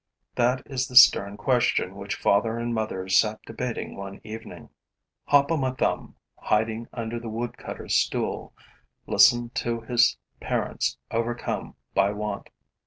That 0.33 0.63
is 0.65 0.87
the 0.87 0.95
stern 0.95 1.37
question 1.37 1.93
which 1.95 2.15
father 2.15 2.57
and 2.57 2.73
mother 2.73 3.07
sat 3.07 3.39
debating 3.45 3.95
one 3.95 4.19
evening. 4.23 4.69
Hop 5.25 5.51
o' 5.51 5.57
my 5.57 5.69
Thumb, 5.73 6.15
hiding 6.39 6.87
under 6.91 7.19
the 7.19 7.29
woodcutter's 7.29 7.93
stool, 7.95 8.55
listened 9.05 9.53
to 9.61 9.81
his 9.81 10.17
parents 10.39 10.97
overcome 11.11 11.75
by 11.93 12.13
want. 12.13 12.49